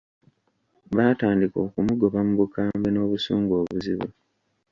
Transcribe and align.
Baatandika 0.95 1.57
okumugoba 1.67 2.19
mu 2.27 2.33
bukambwe 2.39 2.87
n'obusungu 2.91 3.51
obuzibu! 3.61 4.07